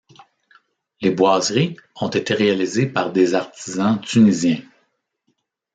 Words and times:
Les 1.01 1.11
boiseries 1.11 1.75
ont 1.95 2.07
été 2.09 2.33
réalisées 2.33 2.87
par 2.87 3.11
des 3.11 3.35
artisans 3.35 4.01
Tunisiens. 4.01 4.61